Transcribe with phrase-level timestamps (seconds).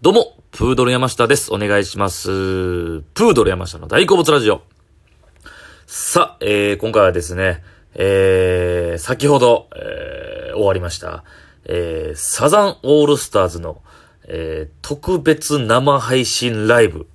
[0.00, 1.52] どうも、プードル山下です。
[1.52, 2.28] お願いします。
[2.28, 4.62] プードル山下の大好物ラジオ。
[5.88, 11.24] さあ、えー、今回はですね、えー、先ほど、えー、終わりました、
[11.64, 13.82] えー、サザンオールスターズの、
[14.28, 17.08] えー、特別生配信ライブ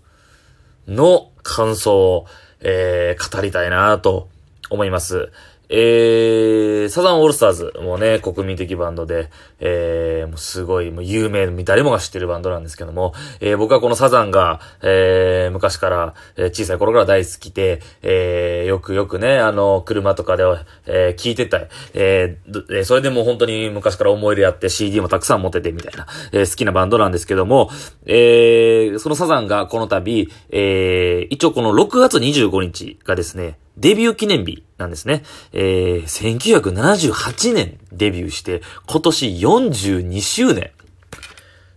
[0.86, 2.26] の感想を、
[2.60, 4.28] えー、語りたいなと
[4.70, 5.32] 思います。
[5.70, 9.30] えー、サザンオールスターズ、もね、国民的バンドで、
[9.60, 20.44] えー、もうすごい、もう有名、誰もが知ってるバンドなんですけども、えー、僕はこのサザンが、えー、昔から、えー小さい頃から大好きで、えー、よくよくね、あの、車とかで、
[20.86, 21.62] えー、聞いてた、
[21.94, 27.70] えーどえーそれでも本当に昔から思い入れあって CD もたくさん持っててみたいな、えー好きなバンドなんですけども、
[28.06, 35.24] えー、そのサザンがこの度、えー、一応この6月25日がですね、デビュー記念日なんですね。
[35.52, 40.72] えー、1978年デビューして、今年42周年。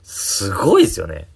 [0.02, 1.28] すごいですよね。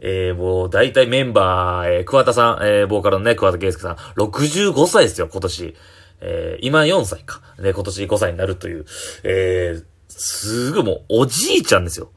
[0.00, 5.74] えー、もう、大体メンバー、えー、桑田さん、えー、ボーカルのね、桑田佳祐さん、65歳ですよ、今年。
[6.20, 7.40] えー、今4歳か。
[7.58, 8.86] ね、今年5歳になるという。
[9.24, 12.10] えー、すぐもう、おじいちゃんですよ。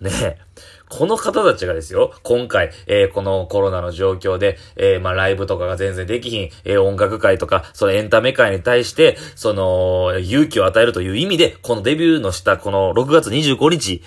[0.00, 0.38] ねえ。
[0.90, 14.02] この方たちがですよ、今回、えーこのコロナの状況で、えーまあ、ライブとかが全然できひん、えー音楽界とか、そのエンタメ界に対して、その、勇気を与えるという意味で、このデビューのした、この6月25日、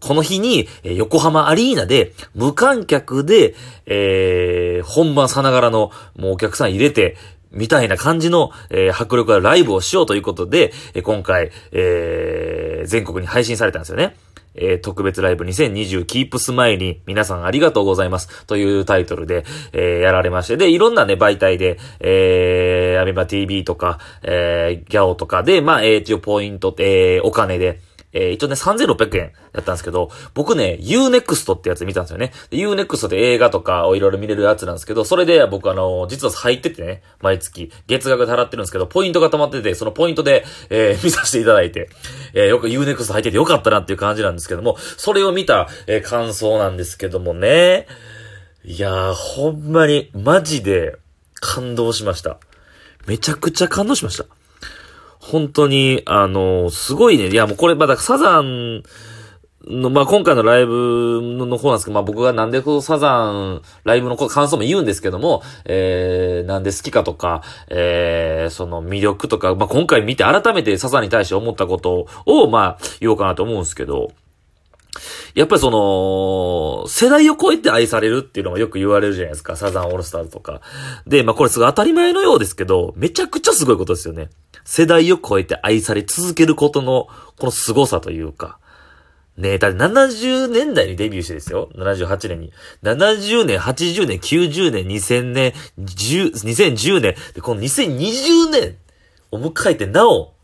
[0.00, 3.54] この日に、え横浜アリーナで、無観客で、
[3.86, 7.16] えー本番さながらの、もうお客さん入れて、
[7.50, 14.14] みたいな感じの、えー迫力あるライブをしようということで、え今回、えー全国に配信されたんですよね。
[14.60, 18.46] えー特別ライブ2020 Keep Smile 皆さんありがとうございます。
[18.46, 27.80] というタイトルで、えーやられまして、で、いろんなね、媒体で、えー、アメバ TV とか、えー、ギャオとかで、まあ、えー、一応ポイント、えー、お金で、
[28.12, 32.32] えー、一応ね、3600円だったんですけど、僕ね、Unext ってやつ見たんですよね。
[32.50, 41.90] Unext で映画とかをいろいろ見れるやつなんですけど、それで僕あの、実は入っててね、毎月、月額で払ってるんですけど、ポイントが溜まってて、そのポイントで、えー 見させていただいて、
[42.34, 47.86] えーよく Unext 入っててよかったなっていう感じなんですけども、それを見た、えー感想なんですけどもね、
[48.64, 50.96] いやー、ほんまに、マジで、
[51.40, 52.38] 感動しました。
[53.06, 54.37] めちゃくちゃ感動しました。
[55.28, 57.28] 本当に、あの、すごいね。
[57.28, 58.82] いや、もうこれ、まだサザン
[59.66, 74.12] の、まあ、今回のライブの方なんですけど、まあ、僕がなんでこのサザン、ライブの感想も言うんですけども、えー、なんで好きかとか、えー、その魅力とか、まあ、今回見て改めてサザンに対して思ったことを、まあ、言おうかなと思うんですけど、
[75.34, 79.56] やっぱりその、世代を超えて愛されるっていうのがよく言われるじゃないですか。
[79.56, 80.60] サザンオールスターズとか。
[81.06, 84.30] で、まあこれすごい当たり前のようですけど、めちゃくちゃすごいことですよね。
[84.68, 87.08] 世代を超えて愛され続けることの、
[87.38, 88.58] この凄さというか。
[89.38, 91.70] ねえ、だって70年代にデビューしてですよ。
[91.74, 92.52] 78年に。
[92.82, 97.14] 70年、80年、90年、2000年、10 2010年。
[97.34, 98.76] で、この2020年
[99.30, 100.34] を迎えてなお、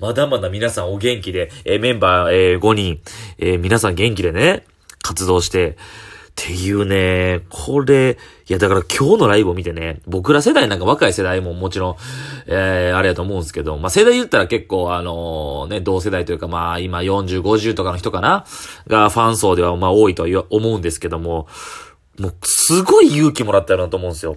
[0.00, 3.00] まだまだ皆さんお元気で、えーメンバー、えー5人、
[3.38, 4.66] えー皆さん元気でね、
[5.00, 5.78] 活動して、
[6.38, 11.96] っていうね、これ、いやだから今日のライブを見てね、僕ら世代なんか若い世代ももちろん、
[12.46, 18.44] えーあれやと思うんですけど、まあ世代言ったら結構あのね、同世代というかまあ今40、50とかの人かな
[18.86, 21.48] がファン層ではまあ多いとは思うんですけども、
[22.18, 24.36] もうすごい勇気もらったよなと思うんですよ。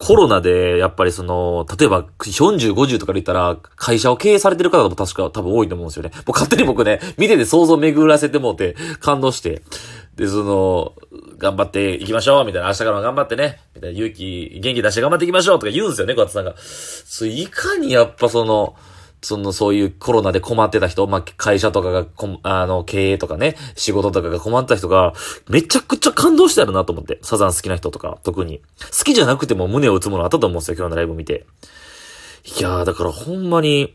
[0.00, 6.10] コロナで、やっぱりその、例えば、40、50とかで言ったら、会社を経営されてる方も確か多分多いと思うんですよね。
[6.14, 9.60] もう勝手に僕ね、見てて想像巡らせてもうて、感動して。
[10.20, 10.92] で、その、
[11.38, 16.54] 頑張っていきましょうみたいな、明日からも頑張ってね、みたいな、勇気、元気出して頑張っていきましょうとか言うんですよね、小松さんが。
[16.58, 18.76] そういかにやっぱその、
[19.22, 25.14] その、そういうコロナで困ってた人、まあ、会社とかがこ、あの、経営とかね、仕事とかが困った人が、
[25.48, 27.18] めちゃくちゃ感動してるなと思って。
[27.22, 28.60] サザン好きな人とか、特に。
[28.98, 31.46] 好きじゃなくても胸を打つものあったと思うんですよ、今日のライブ見て。
[32.58, 33.94] いやー、だからほんまに、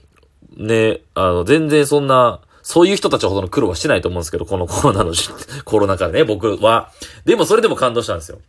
[0.57, 5.13] ね、あの、全然そんな、そういう人たちほどの苦労はしてないと思うんですけど、このコロナの、
[5.65, 6.89] コロナ禍でね、僕は。
[7.23, 8.39] でもそれでも感動したんですよ。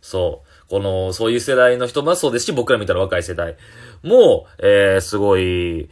[0.00, 0.70] そう。
[0.70, 3.56] この、そういう世代の人もそうですし、僕ら見たら若い世代
[4.04, 5.88] も、えー、すごい、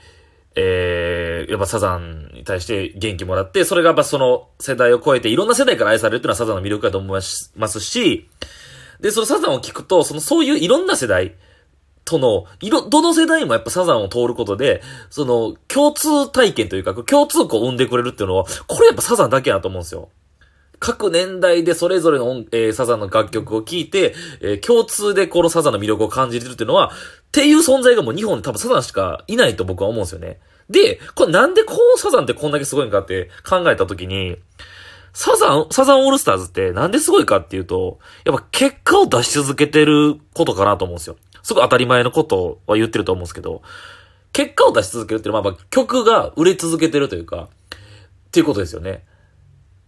[0.54, 7.20] えー、やっぱサザンに対して元気もらって、それがやっぱその世代を超えて、いろんな世代から愛されるっていうのはサザンの魅力だと思い
[7.56, 8.28] ますし、
[9.00, 11.34] で、そのサザンを聞くと、そのそういういろんな世代
[12.06, 14.80] との、いろ、どの世代もやっぱサザンを通ることで、
[15.10, 20.08] その、共通体験というか、共通項を生んでくれるっていうのは、これやっぱサザンだけやなと思うんですよ。
[20.78, 30.38] 各年代でそれぞれの、えーサザンの楽曲を聴いて、えー共通でこのサザンの魅力を感じてるっていうのは、っていう存在がもう日本に多分サザンしかいないと僕は思うんですよね。
[30.70, 34.36] で、これなんでこうサザンってこんだけすごいんかって考えたときに、
[35.18, 41.16] サザン、サザンオールスターズってなんですごいかっていうと、やっぱ結果を出し続けてることかなと思うんですよ。
[41.42, 43.62] すごい当たり前のことは言ってると思うんですけど、
[44.34, 47.78] 結果を出し続けるっていうのは、まあ、曲が売れ続けてるというか、っ
[48.30, 49.06] ていうことですよね。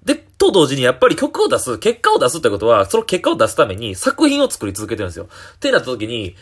[0.03, 5.29] で、と同時にやっぱり曲を出す、結果を出すってことは、その結果を出すために作品を作り続けてるんですよ。
[5.57, 6.37] ってなった時に、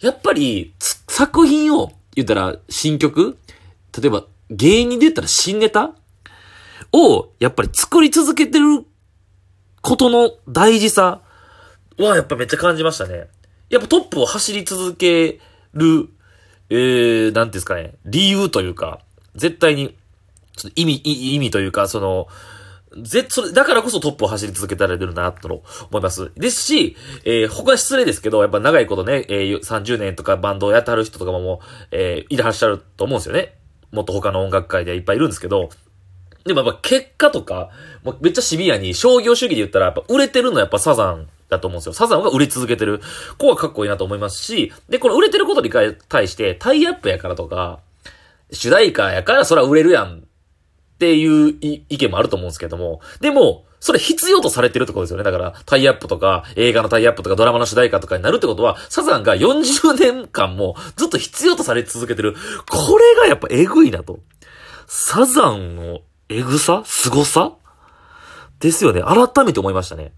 [0.00, 3.36] やっぱり、作品を、言ったら、新曲？
[4.00, 5.90] 例えば、芸人で言ったら新ネタ？
[6.92, 8.84] を、やっぱり作り続けてる
[9.82, 11.22] ことの大事さ
[11.98, 13.28] は、やっぱめっちゃ感じましたね。
[13.70, 15.40] やっぱトップを走り続け
[15.74, 16.08] る、
[16.70, 19.00] えー、なんですかね、理由というか、
[19.34, 19.96] 絶対に、
[20.74, 22.28] 意味、意味というか、その、
[23.02, 26.32] ぜ、それ、だからこそトップを走り続けられてるな、と思います。
[26.36, 31.60] ですし、えー、他失礼ですけど、やっぱ長いことね、えー、30年とかバンドをやってはる人とかも、
[31.90, 33.54] えー、いらっしゃると思うんですよね。
[33.92, 35.70] もっと他の音楽界ではいっぱいいるんですけど、
[36.44, 37.70] でもやっぱ結果とか、
[38.02, 41.92] もうめっちゃシビアに商業主義で言ったらやっぱ売れてるのはやっぱサザンだと思うんですよ。
[41.92, 43.00] サザンが売れ続けてる
[43.38, 47.80] 子はかっこいいなと思いますし、で、この売れてることに対してタイアップやからとか、
[48.50, 50.20] 主題歌やからそら売れるやんっ
[50.98, 55.22] ていう意見もあると思うんですけども、でも、それ必要とされてるってことですよね。
[55.24, 62.34] だから、タイアップとか、映画のタイアップとか、ドラマの主題歌とかになるってことは、サザンが40年間もずっと必要とされ続けてる。
[62.68, 64.18] これがやっぱえぐいなと。
[64.88, 66.82] サザンのえぐさ？
[66.84, 67.52] 凄さ？
[68.60, 69.02] ですよね。
[69.02, 70.12] 改めて思いましたね。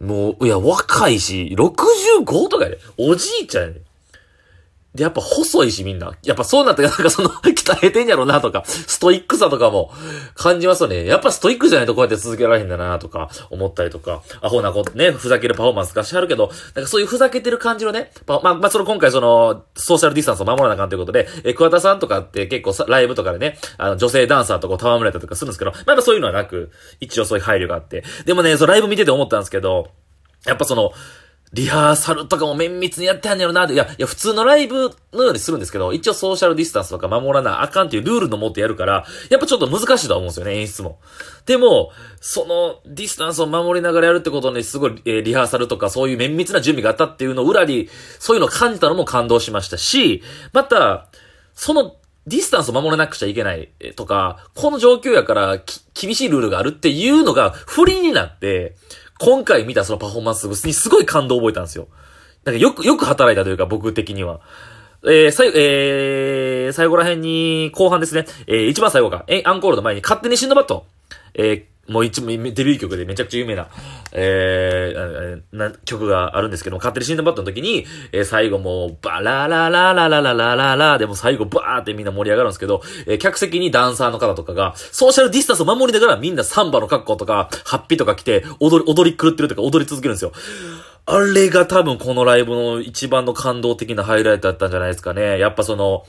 [0.00, 3.82] もう、いや、若いし、65とかやで、おじいちゃんやで。
[4.94, 6.16] で、やっぱ細いしみんな。
[6.22, 9.92] やっぱそうなってなんかその 鍛えてんやろなとか、ストイックさとかも
[10.34, 11.04] 感じますよね。
[11.04, 26.70] やっぱストイックじゃないとこうやって続けられへんだなとか思ったりとか、アホなことね、ふざけるパフォーマンスがしはるけど、なんかそういうふざけてる感じのね、まあ、まあ、その今回その、ソーシャルディスタンスを守らなあかんということで、え、桑田さんとかって結構さライブとかでね、あの、女性ダンサーとこう戯れたりとかするんですけど、まあ、そういうのはなく、
[27.00, 28.04] 一応そういう配慮があって。
[28.26, 29.88] でもね、そのライブ見てて思ったんですけど、
[30.46, 30.92] やっぱその、
[31.54, 33.74] リハーサルとかも綿密にやってはんねやろなって。
[33.74, 40.98] いや、いや、普通のライブのようにするんですけど、一応ソーシャルディスタンスとか守らなあかんっていうルールのもってやるから、やっぱちょっと難しいと思うんですよね、演出も。
[41.46, 51.06] でも、そのディスタンスを守りながらやるってことにすごい、えー、リハーサルとかそういう綿密な準備があったっていうのを裏に、そういうのを感じたのも感動しましたし、また、
[51.54, 51.94] その
[52.26, 55.58] ディスタンスを守らなくちゃいけないとか、この状況やから
[55.92, 58.76] 厳しいルールがあるっていうのが不利になって、
[59.18, 61.88] 今回見たそのパフォーマンスにすごい感動を覚えたんですよ。
[62.44, 64.40] なんかよく、よく働いたというか、僕的には。
[65.04, 68.26] えー、最後、えー、最後ら辺に、後半ですね。
[68.46, 69.24] えー、一番最後か。
[69.28, 70.86] え、アンコールの前に、勝手にシンドバッド。
[71.34, 73.68] えー、もう一、デビュー曲でめちゃくちゃ有名な、
[74.12, 75.13] えー、
[75.54, 90.32] な、曲があるんですけども、勝手にシンドバッドの時に、えー、最後もう、バラララララララララでも最後バーってみんな盛り上がるんですけど、えー、客席にダンサーの方とかが、ソーシャルディスタンスを守りながらみんなサンバの格好とか、ハッピーとか着て、踊り、踊り狂ってるとか踊り続けるんですよ。
[91.06, 95.38] あれが多分このライブの一番の感動的なハイライトだったんじゃないですかね。
[95.38, 96.04] やっぱその、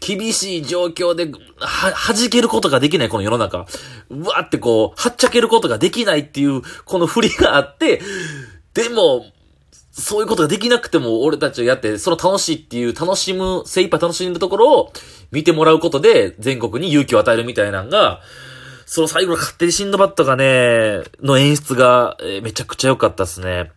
[0.00, 3.66] 厳しい状況で、は、弾けることができないこの世の中。
[4.10, 8.02] うわってこう、はっちゃけることができないっていう、この振りがあって、
[8.74, 9.26] でも、
[9.92, 14.92] そういうことができなくても俺たちをやって、その楽しいっていう、楽しむ、精一杯楽しんだところを
[15.30, 18.20] 見てもらうことで、全国に勇気を与えるみたいなのが、
[18.86, 23.70] その最後の勝手にシンドバットがね、の演出が、めちゃくちゃ良かったですね。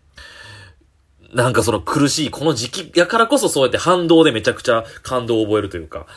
[1.34, 6.08] なんかその苦しい、この時期やからこそそうやって反動でめちゃくちゃ感動を覚えるというか。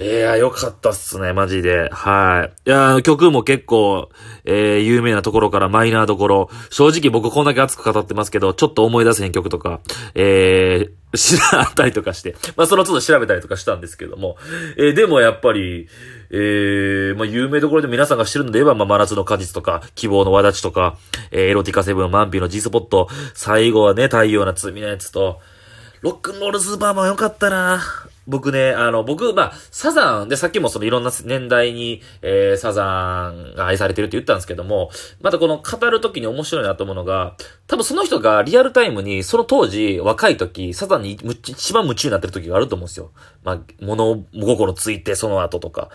[0.00, 1.90] いや、よかったっすね、マジで。
[1.90, 2.70] はい。
[2.70, 4.08] いや、曲も結構、
[4.46, 6.50] えー、有名なところからマイナーところ。
[6.70, 9.80] 正直僕こんだけ熱く語ってますけど、ちょっと思い出せへん曲とか、
[10.14, 12.34] えー、知らったりとかして。
[12.56, 14.38] まあ、その都度調べたりとかしたんですけども。
[14.78, 15.86] えー、でもやっぱり、
[16.30, 20.96] えー、まあ、有名どころで皆さんが知るので言えば、まあ、真夏の果実とか、希望の輪立ちとか、
[21.30, 25.40] えー、エロティカセブン、マンピーの G スポット、最後はね、太陽な罪のやつと、
[26.00, 27.82] ロックンロールスーパーマンよかったな
[28.30, 43.10] 僕ね、あの、僕、まあ、サザンで、さっきもそのいろんな年代に、えー、サザンが愛されてるって言ったんですけども、またこの語るときに面白いなと思うのが、多分その人がリアルタイムに、その当時、若い時、サザンに一番夢中になってる時があると思うんですよ。
[43.42, 45.90] まあ、物心ついて、その後とか。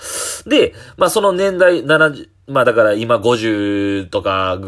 [0.46, 4.60] で、まあ、その年代、70、まあだから今50とか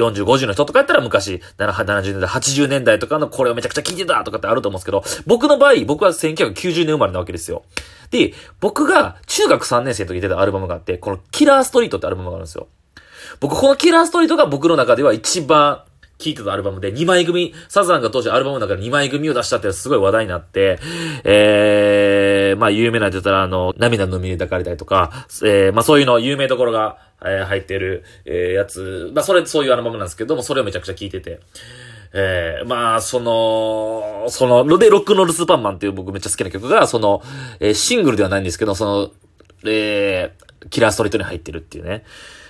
[0.00, 7.62] 40、50の人とかやったら昔、70年代、80年代とかのこれをめちゃくちゃ聞いてたとかってあると思うんですけど、僕の場合、僕は1990年生まれなわけですよ。
[8.10, 12.68] で、僕が中学3年生の時に出たアルバムがあって、このキラーストリートってアルバムがあるんですよ。
[13.38, 15.82] 僕、このキラーストリートが僕の中では一番
[16.20, 20.78] 聴いてたアルバムで2枚組、サザンが当時アルバムの中で2枚組を出したってすごい話題になって、
[21.24, 31.40] えー、まあ有名なって言ったらあの、涙の海に抱かれたりとか、えー、まあそういうの有名どころが、えー、入ってる、えー、やつ、まあそれ、そういうアルバムなんですけども、それをめちゃくちゃ聴いてて、
[32.12, 37.22] えー、まあ、その、その、ロデロックノルスーパーマンっていう僕めっちゃ好きな曲が、その、
[37.60, 39.10] えー、シングルではないんですけど、その、
[39.64, 42.04] えー、キラーストリートに入ってるっていうね。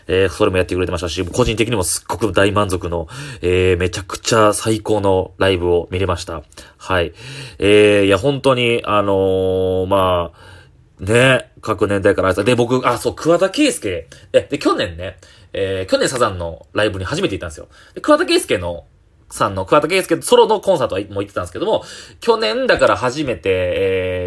[0.06, 3.08] えー、それもやってくれてましたし、個人的にもすっごく大満足の、
[3.42, 6.42] えー、めちゃくちゃ最高のライブを見れました。
[6.78, 7.12] はい。
[7.58, 14.06] えー、いや、本当に、あのー、まあ、ね、各年代からあで、僕、あ、そう、桑田佳祐。
[14.32, 15.16] え、で、去年ね、
[15.52, 17.68] えー、去年サザンのライブに初めて行ったんですよ。
[17.94, 18.84] で、桑田佳祐の
[19.30, 21.84] さんの桑田佳祐ソロのコンサートはも行ってたんですけども、
[22.20, 23.50] 去年だから初めて、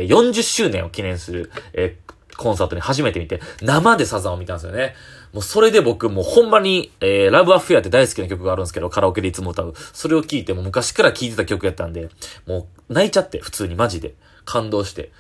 [0.02, 4.96] えー、40周年を記念する、えー、コンサートに初めて見て、生でサザンを見たんですよね。
[5.34, 9.74] もうそれで僕もうほんまに、えー、ラブアフェアって大好きな曲があるんですけど、カラオケでいつも歌う。
[9.92, 12.10] それを聴いても昔から聴いてた曲やったんで、
[12.46, 14.14] もう泣いちゃって、普通にマジで。
[14.46, 15.12] 感動して。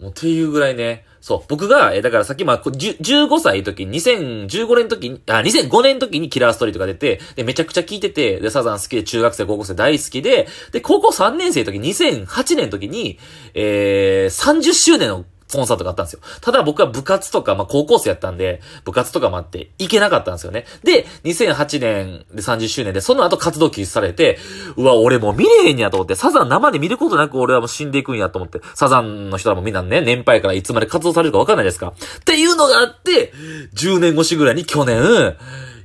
[0.00, 13.18] もうっていうぐらいね、そう、僕が、え、だからさっきまあ、15歳の時に、2015年の時に、あ、2005年の時にキラーストーリートが出て、で、めちゃくちゃ聴いてて、で、サザン好きで、中学生、高校生大好きで、で、高校3年生の時、2008年の時に、
[13.52, 16.20] えー、30周年のコンサートがあったんですよ。
[16.40, 20.64] ただ僕は部活とか、まあ、高校生やったんで、部活とかもあって、行けなかったんですよね。
[20.82, 24.38] で、2008年で30周年で、その後活動休止されて、
[24.76, 31.94] うわ、俺もう見れへんやと思って、サザン生で見ることなく俺はもう死んでいくんやと思って、サザンの人らもみんなね、年配からいつまで活動されるかわかんないですか。
[32.20, 33.32] っていうのがあって、
[33.74, 35.36] 10年越しぐらいに去年、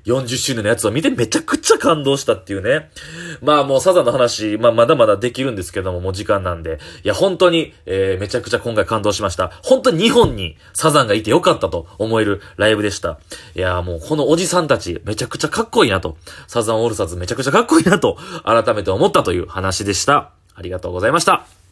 [0.05, 2.89] 40周年のやつを見てめちゃくちゃ感動したっていうね。
[3.41, 6.79] まあもうサザンの話、まあまだまだできるんですけども、もう時間なんで。
[7.03, 9.51] いや本当に、えー、めちゃくちゃ今回感動しました。
[9.63, 13.19] 本当に日本にサザンがいてよかったと思えるライブでした。
[13.55, 16.17] いやもうこのおじさんたち、めちゃくちゃかっこいいなと。
[16.47, 20.31] サザンオールサーズめちゃくちゃかっこいいなと、改めて思ったという話でした。
[20.53, 21.64] ありがとうございました。